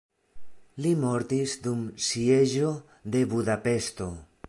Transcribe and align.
Li 0.85 0.93
mortis 1.03 1.53
dum 1.67 1.85
sieĝo 2.07 2.75
de 3.17 3.25
Budapeŝto. 3.35 4.15